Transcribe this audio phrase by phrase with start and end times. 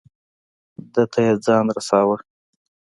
[0.93, 2.13] ده ته یې ځان رساو.